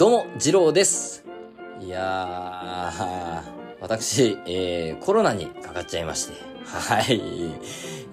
[0.00, 1.26] どうも、次郎です。
[1.78, 3.42] いやー、
[3.82, 6.32] 私、えー、コロナにかかっちゃいまして。
[6.64, 7.20] はい。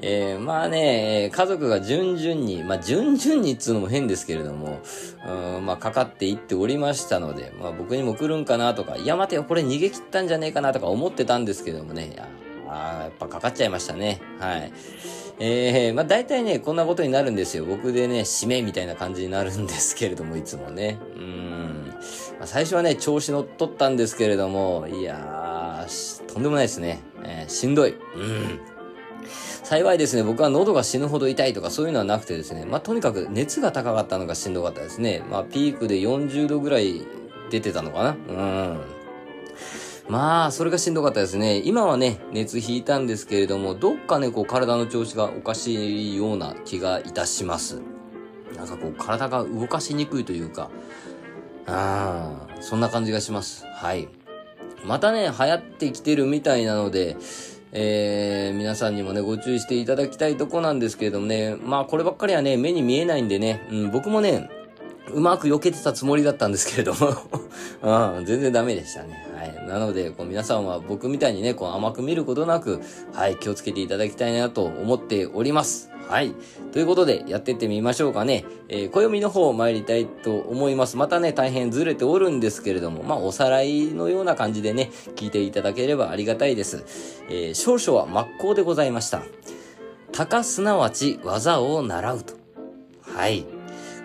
[0.01, 4.81] えー、まあね、家族が順々に、まあ順々にっつうのも変ですけれども、
[5.55, 12.17] うん、まあかかっていっておりましたので、まあ僕にも来るんかなとか、いや待てよ、これ逃げ切ったんじゃねえかなとか思ってたんですけどもね、
[12.67, 14.21] いやあやっぱかかっちゃいましたね。
[14.39, 14.71] はい。
[15.39, 17.65] えー、まあ大体ね、こんなことになるんですよ。
[17.65, 20.97] 僕でね、締めみたいな感じになるんですけれども、いつもね。
[21.15, 21.93] うん。
[22.39, 26.99] まあ、最初はね、調子乗っとったんですけれども、いやー、とんでもないですね。
[27.23, 27.91] えー、しんどい。
[27.91, 28.59] うん。
[29.63, 35.23] 幸いですね、僕は喉が死ぬほど痛いとかそういうのはなくてですね、まあとにかく熱が高かったのがしんどかったですね。
[35.29, 37.05] まあピークで40度ぐらい
[37.49, 38.96] 出てたのかなうん。
[40.09, 41.61] まあ、それがしんどかったですね。
[41.65, 47.81] 今はね、熱引いたんですけれども、どっかね、こう体の調子がおかしいような気がいたします。
[48.55, 50.69] なんかこう体が動かしにくいというか、
[51.65, 53.65] ああ、そんな感じがします。
[53.67, 54.07] はい。
[54.85, 57.17] またね、流行ってきてるみたいなので、
[57.73, 64.49] えー、皆さんにもね、ご注意していただきたいとこなんですけれどもね、まあこればっかりはね、目に見えないんでね、うん、僕もね、
[65.13, 67.13] うまく避けてたつもりだったんですけれども
[68.17, 69.27] うん、全然ダメでしたね。
[69.35, 69.67] はい。
[69.67, 72.81] なので、こう皆さんは僕みたいにね、こう甘く見ることなく、
[73.13, 75.89] はい、気をつけていただきたいなと思っております。
[76.07, 76.33] はい。
[76.71, 78.45] ということで、やってってみましょうかね。
[78.69, 80.95] えー、暦の方を参りたいと思います。
[80.95, 86.85] またね、大変ずれておるんですけれども、まあ、おさらいのような感じでね、聞いていただければありがたいです。
[87.29, 89.21] えー、少々は真っ向でございました。
[90.13, 92.33] 鷹すなわち技を習うと。
[93.01, 93.56] はい。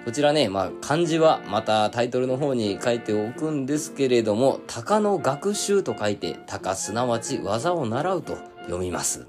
[0.04, 9.20] こちらね、まあ、漢字はまたタイトルの方に書いておくんですけれども、鷹の学習と書いて、鷹すなわち技を習うと読みます。
[9.20, 9.28] はい、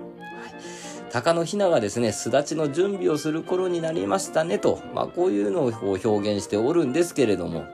[1.11, 5.71] 鷹のひながですね、巣立ちの準備をする頃になりましたねと、まあ、こういうのを
[6.03, 7.65] 表現しておるんですけれども、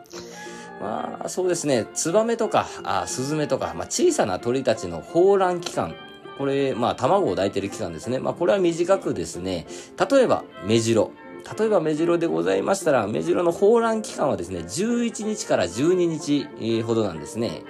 [0.81, 5.95] まあ、そうですね、ツバメとか、あスズメとか、まあ、小さな鳥たちの抱卵期間、
[6.37, 8.19] これ、まあ、卵を抱いてる期間ですね。
[8.19, 9.67] まあ、これは短くですね、
[10.11, 11.11] 例えば、メジロ。
[11.57, 17.63] 例えばメジロでございましたら、メジロの抱卵期間はですね、11日から12日ほどなんですね。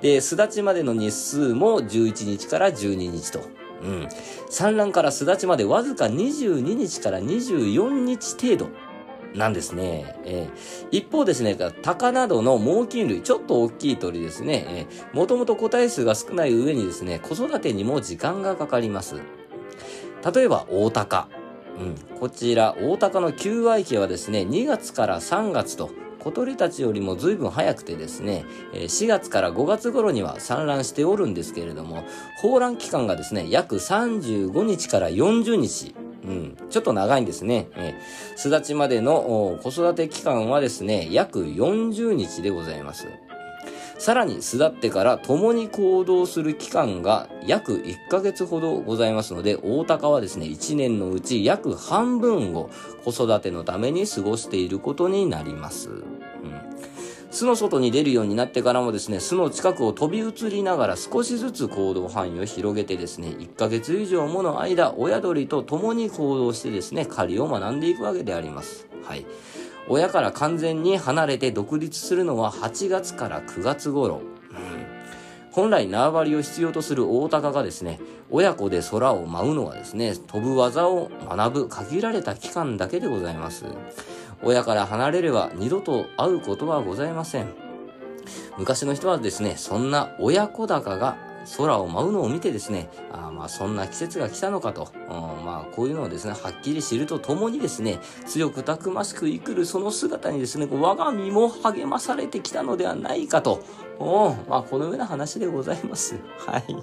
[0.00, 3.40] で、巣立ちまでの日数も11日から12日と。
[3.82, 4.08] うん。
[4.50, 8.88] 産卵から巣立ちまでわずか22日から24日程度。
[9.34, 10.16] なんですね。
[10.24, 14.64] えー、一方ですね、鷹などの猛禽類、ちょっと大きい鳥ですね。
[14.68, 19.16] えー、もともと個体数が少ない上にですね、子育てにも時間がかかります。
[20.34, 21.28] 例えば、大鷹。
[21.80, 32.04] うん、こちら、大鷹の求愛期はですね、2月から3月と、小鳥たちよりも随分早くてですね、4月から5月頃には産卵しておるんですけれども、
[32.42, 35.94] 抱卵期間がですね、約35日から40日。
[36.24, 37.68] うん、ちょっと長いんですね。
[37.76, 43.06] えー、巣立ちまでの子育て期間はですね、約40日でございます。
[43.98, 52.70] さらに巣立ってから共に行動する期間が約1ヶ月ほどございますので、大鷹はですね、1年のうち約半分を
[53.04, 55.90] 子育てのために過ごしていることになります。
[57.30, 68.86] 巣の外に出るようになってからもですね、巣の近くを飛び移りながら少しずつ行動範囲を広げてですね、1ヶ月以上もの間、親鳥と共に行動してですね、狩りを学んでいくわけであります。
[69.04, 69.26] はい。
[69.88, 74.20] 親から完全に離れて独立するのは8月から9月頃。
[75.50, 77.98] 本来縄張りを必要とする大鷹がですね、
[78.30, 83.64] 親子で空を舞うのはですね、飛ぶ技を学ぶ限られた期間だけでございます。
[84.42, 87.48] 親から離れれば二度と会うことはございません。
[88.56, 91.16] 昔の人はですね、そんな親子鷹が
[91.56, 103.62] 空を舞うのを見てですね、あまあそんな季節が来たのかと、うんまあこういうのをですね、はっきり知るとともにですね、強くたくましく生きるその姿にですね、我が身も励まされてきたのではないかと、
[104.48, 106.16] まあこのような話でございます。
[106.46, 106.76] はい。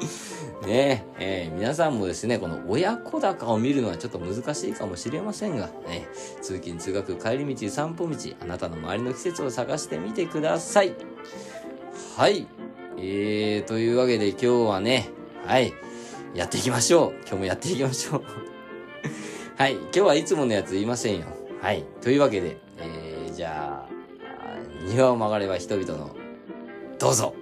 [0.66, 6.08] ねえ、えー、皆さんもですね、この親子高を見るのはちょっと難しいかもしれませんが、ね、
[6.40, 10.94] 通勤通学帰り道散歩道、あなたの周りの季節を探してみてください。
[12.16, 12.46] はい。
[13.02, 15.08] えー、というわけで今日はね、
[15.46, 15.72] はい、
[16.34, 17.12] やっていきましょう。
[17.22, 18.22] 今日もやっていきましょう。
[19.56, 21.26] はい、今日はいつものやつ言いませんよ。
[21.62, 26.14] はい、というわけで、えー、じゃあ、庭を曲がれば人々の、
[26.98, 27.34] どうぞ。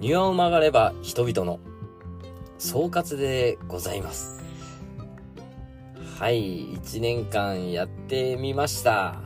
[0.00, 1.60] 庭を曲がれば人々の
[2.64, 4.42] 総括でございます。
[6.18, 9.20] はい、一年間やってみました。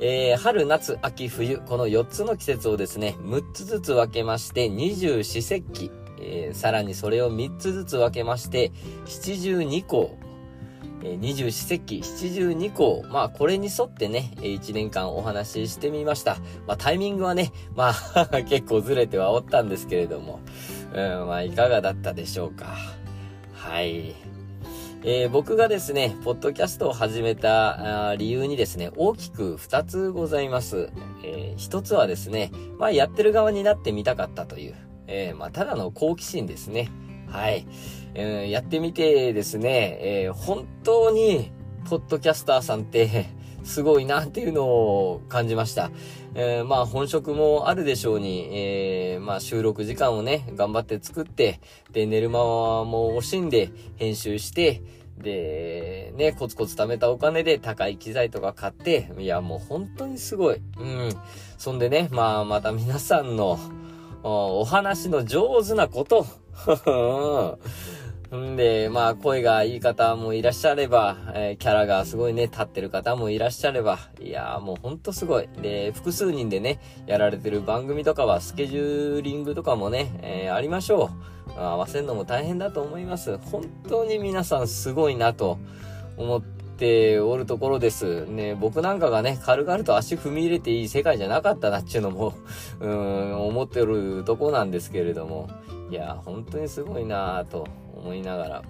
[0.00, 8.72] えー、春、夏、秋、冬、この4つの季節をですね、6つずつ分けまして、二十四節気、えー、さらにそれを3つずつ分けまして、
[9.04, 10.16] 七十二項、
[11.02, 16.36] えー、二十四節気、七十二項、まあこれに沿ってね、1年間お話ししてみました。
[16.66, 20.40] まあタイミングはね、まあ 結構ずれてはおったんですけれども、
[20.92, 22.76] うん、まあいかがだったでしょうか。
[23.52, 24.14] はい。
[25.04, 30.90] えー、僕がですね、ポッドキャストを始めた理由にですね、大きく2つございます。
[31.24, 34.74] えー、つはですね、まあやってる側になってみたかったという、
[35.06, 36.90] えー、まあただの好奇心ですね。
[37.28, 37.66] はい。
[38.14, 41.52] えー、やってみてですね、えー、本当に、
[41.88, 43.26] ポッドキャスターさんって、
[43.62, 45.90] すごいなっていうのを感じました。
[46.34, 51.60] えー、まあ本職もあるでしょうに、えー、まあ収録時間をね、頑張って作って、
[51.92, 54.82] で、寝る間も惜しんで編集して、
[55.18, 60.60] で、ね、コツコツ貯めたお金で高い機材とか買って、いや、もう本当にすごい。
[60.78, 61.12] うん。
[61.58, 63.58] そんでね、まあ、また皆さんの、
[64.22, 66.26] お話の上手なこと。
[68.36, 75.48] んで、まあ、声がいい方もいらっしゃれば、えー、キャラがすごいね、立ってる方もいらっしゃれば、いやーもうほんとすごい。
[75.62, 81.10] で、複数人でね、やられてる番組とかは、スケジューリングとかもね、えー、ありましょ
[81.56, 81.58] う。
[81.58, 83.38] 合わせるのも大変だと思います。
[83.38, 85.58] 本当に皆さんすごいなと
[86.16, 88.26] 思っておるところです。
[88.26, 92.34] ね、僕なんかがね、軽々と足踏み入れていい世界じゃなかったなっていうのも、
[92.80, 95.48] うん、思ってるとこなんですけれども、
[95.90, 97.66] いやー、本当にすごいなと
[97.98, 98.62] 思いながら。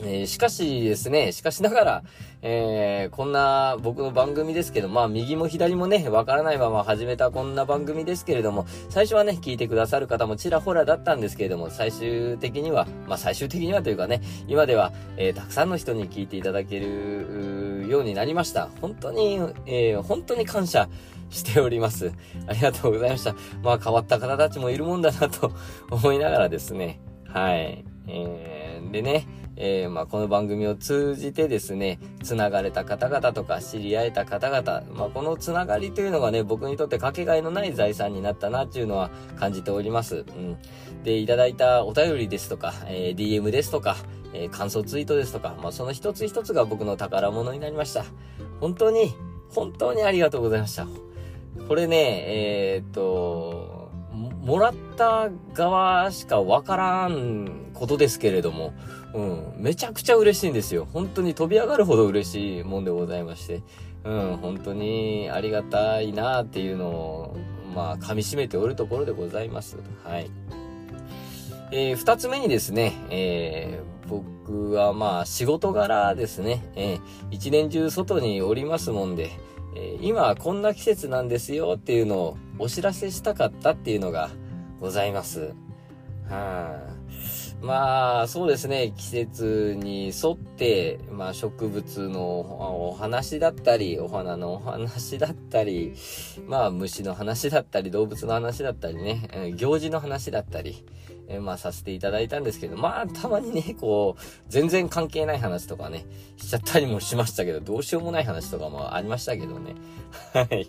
[0.00, 2.02] えー、しかしですね、しかしながら、
[2.40, 18.68] えー、こんな僕の番組ですけど、まあ右も左もね、わからないまま始めたこんな番組ですけれども、最初はね、聞いてくださる方もちらほらだったんですけれども、最終的には、まあ最終的にはというかね、今では、えー、たくさんの人に聞いていただけるようになりました。
[18.80, 20.88] 本当に、えー、本当に感謝
[21.30, 22.12] しております。
[22.46, 23.34] ありがとうございました。
[23.64, 25.50] まあ変わった方たちもいるもんだなと
[25.90, 27.84] 思いながらですね、はい。
[28.08, 29.26] え、でね、
[29.60, 40.24] えー、まあ、この番組を通じてですね、繋がれた方々とか知り合えた方々、まあ、この繋がりというのがね、僕にとってかけがえのない財産になったなっていうのは感じております。
[40.28, 40.56] うん。
[41.02, 43.96] で、いただいたお便りですとか、えー、DM ですとか、
[44.32, 48.04] えー、感想ツイートですとか、まあ、その一つ一つが僕の宝物になりました。
[48.60, 49.12] 本当に、
[49.50, 50.86] 本当にありがとうございました。
[51.66, 51.96] これね、
[52.76, 53.87] えー、っと、
[54.48, 58.72] もらった側しかわからんことですけれども、
[59.12, 60.88] うん、めちゃくちゃ嬉しいんですよ。
[60.90, 63.60] 本当に飛び上がるほど嬉しいもんでございまして、
[64.04, 67.36] うん、本当にありがたいなっていうのを、
[67.74, 69.76] まあ、噛み締めておるところでございます。
[70.02, 70.30] はい。
[71.70, 79.30] えー、二つ目にですね、えー、僕はまあ仕事柄ですね、えー、一年中外におりますもんで、
[79.76, 84.30] えー、今こんな季節なんですよっていうのをお知らせしたかったっていうのが
[84.80, 85.54] ございます。
[86.28, 86.98] はあ、
[87.62, 88.92] まあ、そうですね。
[88.96, 92.20] 季節に沿って、まあ、植物の
[92.90, 95.94] お話だったり、お花のお話だったり、
[96.46, 100.84] まあ、虫の話だったり、動物の話だったりね、行事の話だったり、
[101.28, 106.06] えまあ、させていただいたんですけど、まあ、たまにね、こう、全然関係ない話とかね、
[106.36, 109.74] しちゃったりもしましたけど、どうしようもない話とかもありましたけどね。
[110.32, 110.68] はい。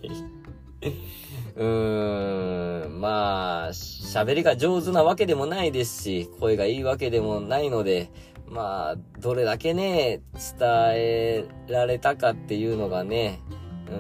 [1.60, 8.10] うーん、まあ、喋りが上手なわけでもないですし、声がいいわけでもないので、
[8.48, 13.42] まあ、どれだけね、伝えられたかっていうのがね、
[13.92, 13.94] う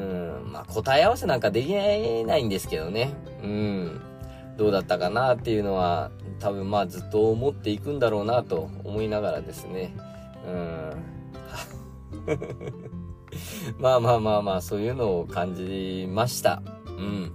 [0.48, 3.13] ん、まあ答え合わせなんかできないんですけどね。
[3.44, 4.01] うん。
[4.56, 9.94] どうだったかなっていうのは、多分まあずっと思っていくんだろうなと思いながらですね。
[10.48, 10.94] うん。
[13.80, 16.62] まあまあまあまあ、そういうのを感じました。
[16.86, 17.32] うん。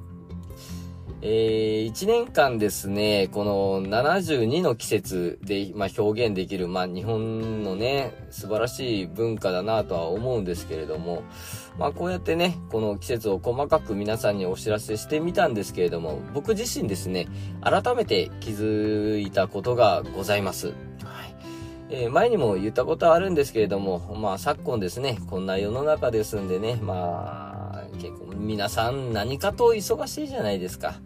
[1.26, 11.22] えー、1年間ですね、この72の季節で、まあ、表現できる、まあ、日本のね、素晴らしい文化だなとは思うんですけれども、
[11.78, 17.26] まあ、こうやってね、この季節を細かく皆さんにお知らせしてみたんですけれども、僕自身ですね、
[17.62, 20.66] 改めて気づいたことがございます。
[20.66, 20.74] はい。
[21.88, 27.53] えー、前にも言ったことはあるんですけれども、まあ、昨今ですね、こんな世の中ですんでね、まあ、
[27.94, 31.00] 結構皆さん何かと忙しいじゃないですか。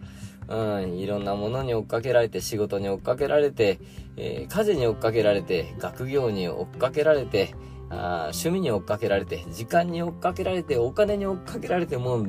[0.49, 3.78] うん、いろんなものに追っかけられて、仕事に追っかけられて、
[4.16, 7.54] えー、家事に追っかけられて、学業に追っかけられて、
[7.90, 12.25] あ趣味に追っかけられて、時間に追っかけられて、お金に追っかけられて、もう、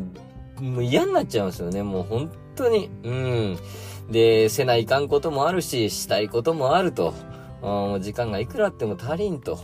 [0.61, 1.81] もう嫌になっちゃうんですよね。
[1.81, 2.89] もう本当に。
[3.03, 3.57] うん。
[4.09, 7.13] で、せないかんこともあるし、したいこともあると。
[7.61, 9.59] もう時間がいくらあっても足りんと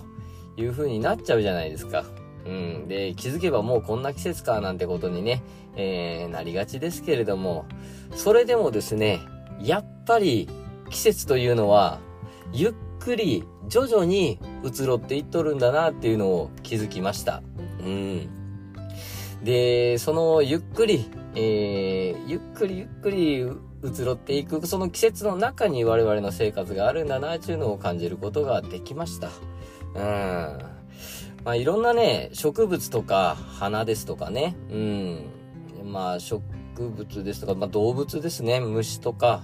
[0.58, 2.04] いう風になっちゃうじゃないですか。
[2.46, 2.88] うん。
[2.88, 5.42] で、気づけばもうこんな季節かなんてことにね、
[5.76, 7.66] えー、なりがちですけれども、
[8.16, 9.20] それでもですね、
[9.60, 10.48] やっぱり
[10.90, 12.00] 季節というのは、
[12.54, 17.42] ゆっくり徐々に移ろっていっとるんだなっていうのを気づきました。
[17.80, 18.30] うん。
[19.44, 29.30] で、そのゆっくり、えー、ゆっくりゆっくり移ろっていく、その季節の中に我々の生活があるんだなっていうのを感じることができました。
[29.96, 30.75] うん。
[31.46, 35.26] まあいろんなね、植物とか花ですとかね、うん。
[35.86, 36.42] まあ植
[36.80, 39.44] 物ですとか、まあ動物ですね、虫とか、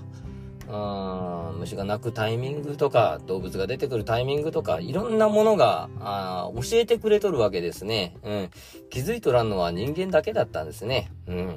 [0.67, 8.15] あ虫が鳴くタイミングとか、動物が出てくるタイミングとか、いろんなものが、あ教えてくれとるわけですね。
[8.23, 8.49] うん。
[8.89, 11.11] 気づいとらんのは人間だけだったんですね。
[11.27, 11.55] うん。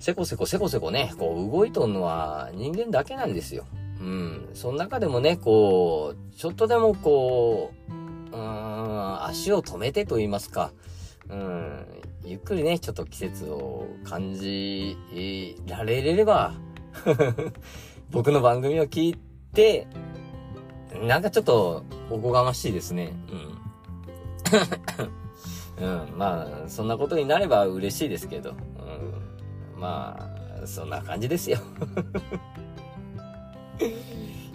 [0.00, 3.64] せこせこせこせこね、こう動いとんのは人間だけなんですよ。
[4.00, 4.50] うん。
[4.52, 8.01] その中でもね、こう、ちょっとでもこう、
[9.32, 10.72] 足を止めてと言いますか、
[11.28, 11.86] うん、
[12.24, 14.96] ゆっくりね、ちょっと季節を感じ
[15.66, 16.52] られれば、
[18.10, 19.18] 僕の番組を聞い
[19.54, 19.86] て、
[21.02, 23.14] なんかちょっとおこがましいですね。
[23.30, 23.62] うん。
[25.78, 28.52] うん、まあ、そんなことになれば嬉しいですけど、う
[29.78, 30.30] ん、ま
[30.62, 31.58] あ、そんな感じですよ。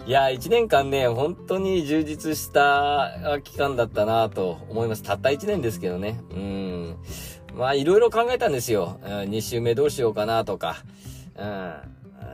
[0.08, 5.02] いや、一年間ね、本当に充実した期間だったなと思います。
[5.02, 6.18] たった一年ですけどね。
[6.30, 6.96] うん。
[7.54, 8.98] まあ、いろいろ考えたんですよ。
[9.02, 10.76] 2週目どうしようかなとか。
[11.36, 11.74] うん。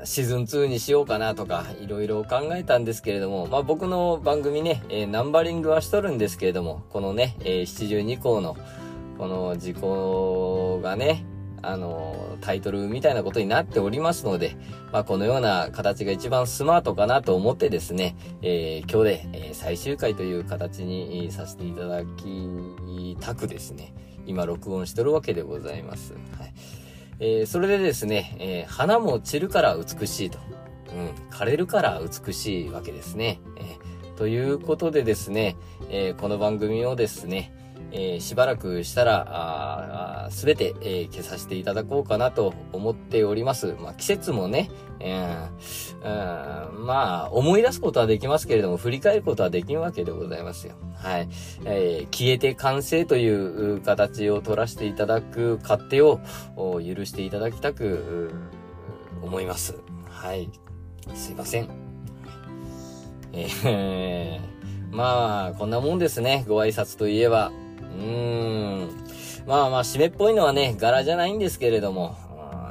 [0.05, 8.57] シーズン2にしようかなとか、いろいろ考えたんですけれども、まあ僕の番組ね、えー、ナンバリングはしとるんですけれども、このね、えー、72項の、
[9.19, 11.25] この事故がね、
[11.71, 14.57] あの、タイトルみたいなことになっておりますので、
[14.93, 23.95] まあ、このような形が一番スマートかなと思ってですね、えー、今日で、え、最終回という形にさせていただきたくですね、
[24.27, 26.15] 今録音してるわけでございます。
[26.39, 26.55] はい。
[27.21, 30.39] えー、それでですね、えー、花も散るから美しいと。
[30.95, 33.41] うん、枯れるから美しいわけですね。
[33.57, 35.57] えー、ということでですね、
[35.91, 37.53] えこの番組をですね、
[37.97, 43.77] えしばらくしたら、すべて、えー、消させていただこうかなと思っております。
[43.79, 50.75] まあ、季節もね、えー、うん、まあ、思い出すことはできますけれども、振り返ることはできんわけでございますよ。
[50.97, 51.29] はい。
[51.67, 56.19] え、消えて完成という形を取らせていただく勝手を
[56.57, 58.33] 許していただきたく、
[59.23, 59.77] 思います。
[60.11, 60.51] はい。
[61.15, 61.69] すいません。
[63.33, 66.45] えー、まあ、こんなもんですね。
[66.49, 67.53] ご挨拶といえば。
[67.81, 69.05] うーん。
[69.47, 72.17] まあまあ、締めっぽいのはね、柄じゃないんですけれども、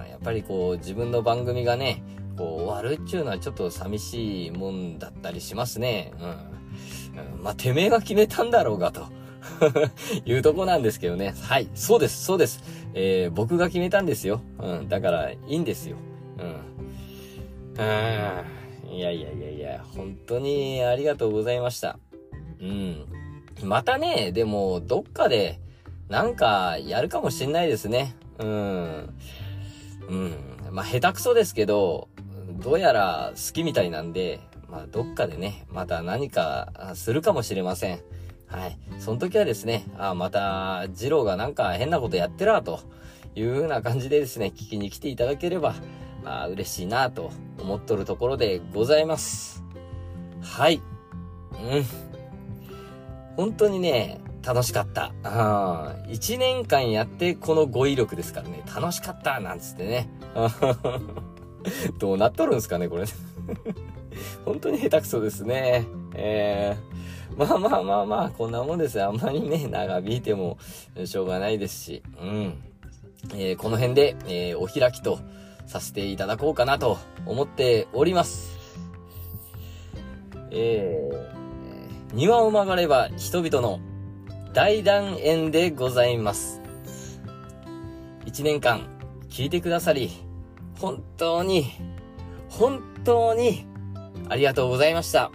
[0.09, 2.03] やっぱりこう、自分の番組がね、
[2.37, 6.13] こう、終わるっちゅうのはちょっと寂しいもんだったりしますね。
[6.19, 7.43] うん。
[7.43, 9.07] まあ、てめえが決めたんだろうが、と
[10.25, 11.35] いうとこなんですけどね。
[11.41, 12.63] はい、そうです、そうです。
[12.93, 14.41] えー、僕が決めたんですよ。
[14.59, 15.97] うん、だから、いいんですよ。
[16.39, 17.83] うん。
[17.83, 18.95] うん。
[18.95, 21.99] いやいやいやいや、本当にありがとうございました。
[22.61, 23.05] うん。
[23.61, 25.59] またね、でも、どっかで、
[26.09, 28.15] なんか、やるかもしんないですね。
[28.39, 29.13] うん。
[30.09, 30.35] うん。
[30.71, 32.07] まあ、下手くそですけど、
[32.59, 38.01] どうやら好きみたいなんで、まあ、どっかでね、また何かするかもしれません。
[38.47, 38.77] はい。
[38.99, 42.79] その時はですね、あ、また、二郎がなんか変なことやってら、と
[43.35, 45.75] いう風な感じでですね、聞きに来ていただければ、
[46.25, 49.63] あ嬉しいなと思っとるところでございます。
[50.41, 50.81] はい。
[51.53, 52.12] うん。
[53.35, 55.13] 本当にね、楽しかった。
[55.23, 60.09] あ1年間やってこの語彙力ですからね、楽しかったなんつってね。
[61.97, 63.05] どうなっとるんすかね、これ。
[64.45, 65.85] 本当に下手くそですね。
[66.13, 70.57] えー、まあまあまあまあ、こんなもんですよあんまりね、長引いても
[71.05, 72.53] しょうがないですし、うん。
[73.35, 75.19] えー、この辺で、えー、お開きと
[75.65, 78.59] させていただこうかなと思っております。
[80.51, 81.02] えー、
[82.13, 83.79] 庭を曲がれば人々の
[84.53, 86.61] 大団円でございます。
[88.23, 88.87] 一年間
[89.29, 90.11] 聞いてくださり、
[90.79, 91.71] 本当に、
[92.49, 93.65] 本当に
[94.29, 95.31] ありがとうございました。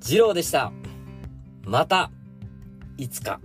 [0.00, 0.72] 次郎でした。
[1.64, 2.10] また、
[2.96, 3.40] いつか。